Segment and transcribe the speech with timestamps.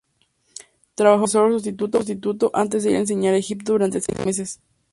[0.95, 4.59] Trabajó como profesor sustituto antes de ir a enseñar a Egipto durante seis meses.